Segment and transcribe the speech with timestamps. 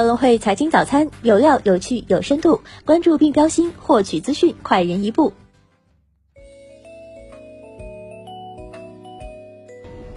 [0.00, 5.34] 高隆汇财经早餐有料、有趣、有深度，关注并标新，获取资讯快人一步。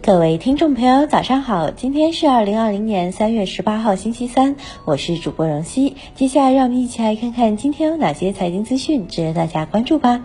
[0.00, 1.70] 各位听众朋友，早上好！
[1.70, 5.94] 今天是二零二零年三月十八号，星期三，我是主播荣熙。
[6.14, 10.24] 接下来，让我们一起来看看今天有哪些财经资讯值得大家关注吧。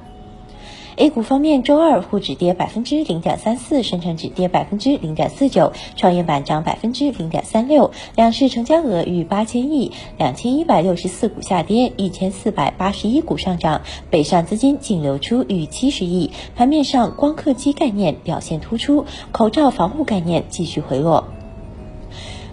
[1.02, 7.89] A 股方面，周二沪指跌百分之零点三四，深成指跌百分之零点四九，创业板涨百分之零点三六。
[8.16, 13.81] 两市成交额逾八千亿，两千一百六十四股下跌，一千四百八十一股上涨，
[14.12, 16.29] 北上资金净流出逾七十亿。
[16.55, 21.26] 盘面上，光刻机概念表现突出，口罩防护概念继续回落。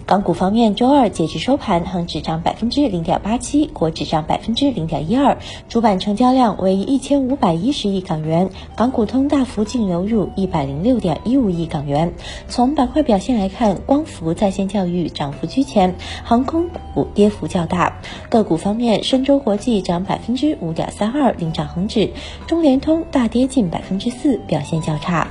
[0.09, 5.37] 港股方面，周二截至收盘，恒指涨百分之零点八七，国指涨百分之零点一二，
[5.69, 12.15] 主板成交量为一千五百一十亿港元，港股通大幅净流入一百零六点一五亿港元。
[12.49, 15.95] 从板块表现来看，光伏、在线教育涨幅居前，
[16.25, 18.01] 航空股跌幅较大。
[18.31, 22.09] 个股方面，深州国际涨百分之五点三二，领涨恒指；
[22.47, 25.29] 中联通大跌近百分之四，表现较差。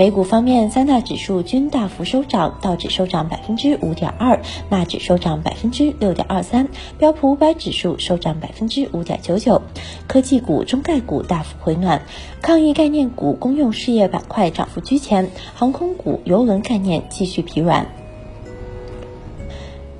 [0.00, 9.60] 美股方面，三大指数均大幅收涨，道指收涨百分之五点二，纳指收涨百分之六点二三，标普五百指数收涨百分之五点九九。
[10.06, 12.00] 科技股、中概股大幅回暖，
[12.40, 17.86] 抗疫概念股、公用事业板块涨幅居前，航空股、邮轮概念继续疲软。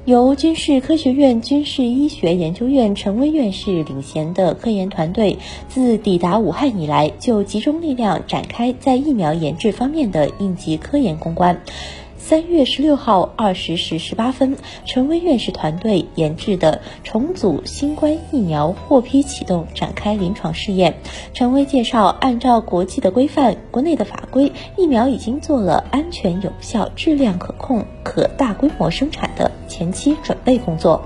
[0.06, 11.60] 由军事科学院军事医学研究院陈薇院士领衔的科研团队，自抵达武汉以来，就集中力量展开在疫苗研制方面的应急科研攻关。
[12.16, 20.94] 三月十六号二十时十八分，陈薇院士团队研制的重组新冠疫苗获批启动，展开临床试验。
[21.34, 29.49] 陈薇介绍，按照国际的规范、国内的法规，疫苗已经做了安全有效、质量可控、可大规模生产的
[29.80, 31.02] 前期准备工作。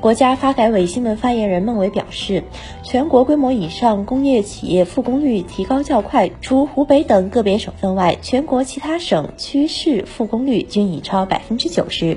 [0.00, 2.44] 国家发改委新闻发言人孟伟表示，
[2.82, 12.16] 全国规模以上工业企业复工率提高较快，除湖北等个别省份外，全国其他省区市复工率均已超百分之九十。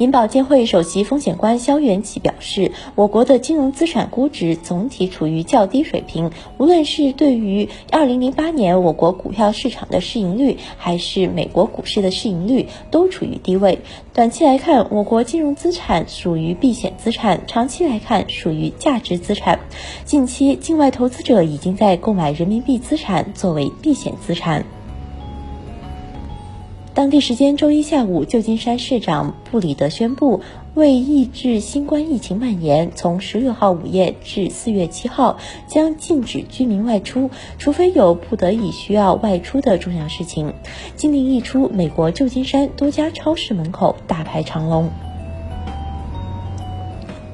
[0.00, 13.80] 银保监会首席风险官肖元起表示，我国的金融资产估值总体处于较低水平，无论是对于2008年我国股票市场的市盈率，还是美国股市的市盈率，都处于低位。
[14.14, 19.60] 短期来看，我国金融资产属于避险资产；长期来看，属于价值资产。
[20.06, 24.64] 近期，境外投资者已经在购买人民币资产作为避险资产。
[26.92, 30.40] 当地时间周一下午，旧金山市长布里德宣布，
[30.74, 40.52] 为抑制新冠疫情蔓延，从十六号午夜至四月七号，将禁止居民外出，除非有不得已需要外出的重要事情。
[40.96, 44.90] 禁令一出，美国旧金山多家超市门口大排长龙。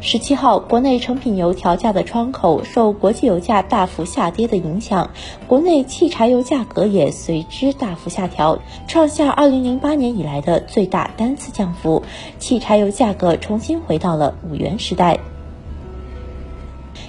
[0.06, 5.10] 十七号，国内成品油调价的窗口受国际油价大幅下跌的影响，
[5.48, 12.04] 国内汽柴油价格也随之大幅下调，创下二零零八年以来的最大单次降幅，
[12.38, 15.18] 汽柴油价格重新回到了五元时代。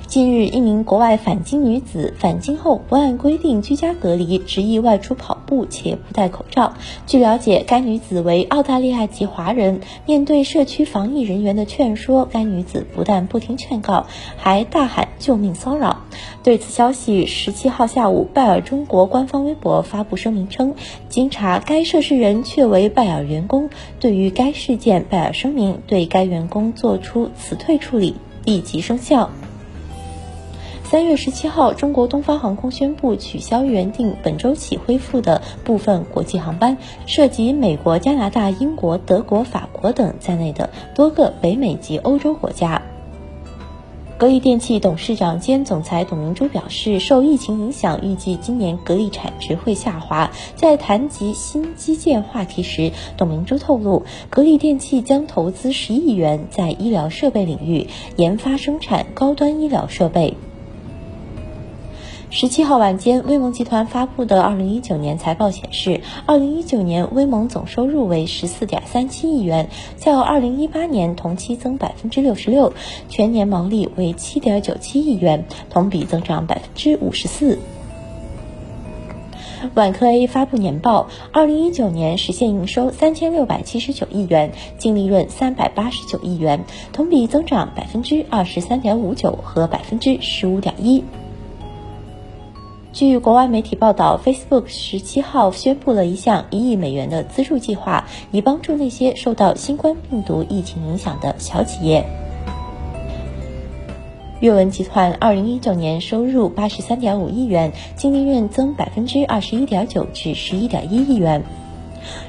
[0.07, 6.75] 近日，一名国外返京女子返京后不按规定居家隔离，执意外出跑步且不戴口罩。
[7.05, 9.81] 据了解，该女子为澳大利亚籍华人。
[10.05, 14.07] 面对社区防疫人员的劝说，该女子不但不听劝告，
[14.37, 16.03] 还大喊救命骚扰。
[16.41, 20.75] 对此消息，十七号下午，拜耳中国官方微博发布声明称，
[21.09, 23.69] 经查，该涉事人确为拜耳员工。
[23.99, 29.29] 对于该事件，拜耳声明对该员工作出辞退处理，立即生效。
[30.89, 42.81] 三月十七号，中国东方航空宣布取消原定本周起恢复的部分国际航班，涉及美国、加拿大、英国、德国、法国等在内的多个北美及欧洲国家。
[44.17, 50.31] 格力电器董事长兼总裁董明珠表示，受疫情影响，预计今年格力产值会下滑。
[50.55, 60.37] 在谈及新基建话题时，董明珠透露，格力电器将投资十亿元在医疗设备领域研发生产高端医疗设备。
[62.39, 72.73] 十七号晚间，威盟集团发布的二零一九年财报显示，二零一九年威盟总收入为十四点三七亿元，较二零一八年同期增百分之六十六，
[73.09, 77.57] 全年毛利为七点九七亿元，同比增长百分之五十四。
[79.73, 91.03] 万科 A 发布年报，二零一九年实现营收三千六百七十九亿元，净利润三百八十九亿元，同比增长百分之二十三点五九和百分之十五点一。
[92.97, 102.03] 据国外媒体报道，Facebook 十七号宣布了一项一亿美元的资助计划，以帮助那些受到新冠病毒疫情影响的小企业。
[104.39, 111.43] 阅文集团二零一九年收入八十三点五亿元，净利润增百分之二十一点九至十一点一亿元。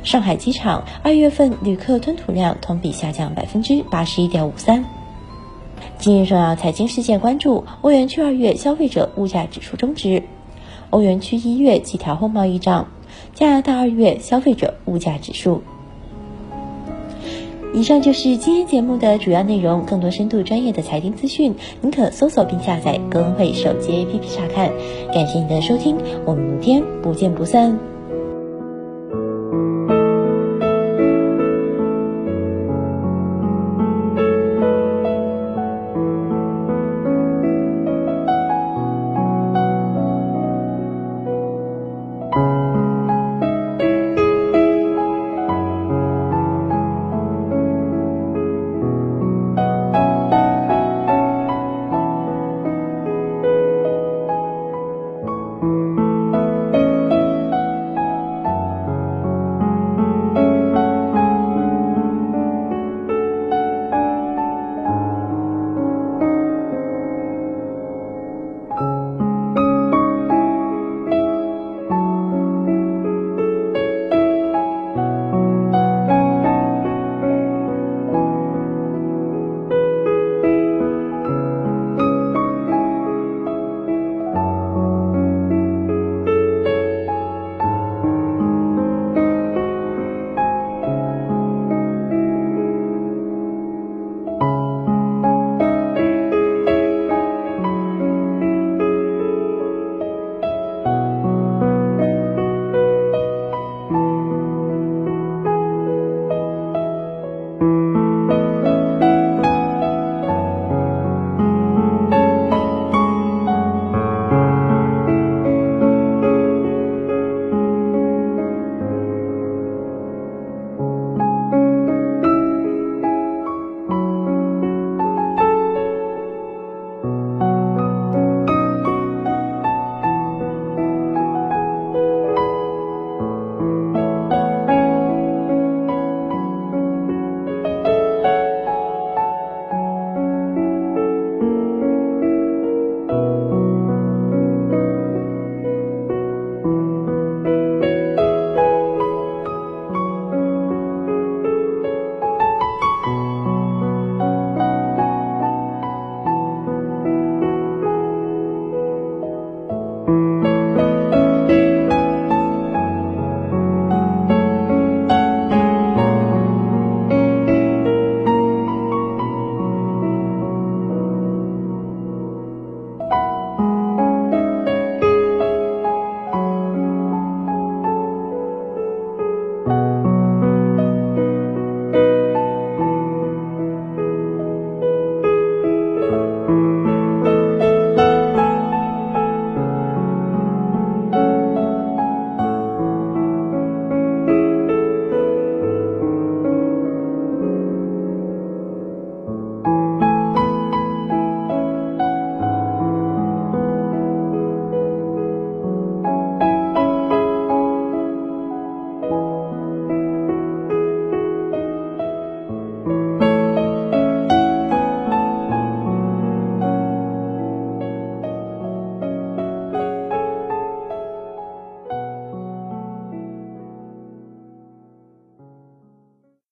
[0.02, 4.84] 上海机场二月份旅客吞吐量同比下降百分之八十一点五三。
[5.98, 10.22] 今日重要财经事件关注：欧元区二月消费者物价指数终值；
[10.90, 12.86] 欧元区一月季调后贸易账；
[13.34, 15.62] 加拿大二月消费者物价指数。
[17.74, 19.84] 以上就是今天节目的主要内容。
[19.84, 24.72] 更多深度专业的财经资讯，您可搜索并下载“格恩汇手机 APP 查看。
[25.12, 27.78] 感谢您的收听，我们明天不见不散。